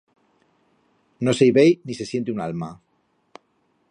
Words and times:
No 1.27 1.35
se 1.39 1.49
i 1.49 1.53
vei, 1.59 1.77
ni 1.89 1.99
se 1.99 2.09
siente 2.13 2.35
un 2.35 2.43
alma. 2.49 2.71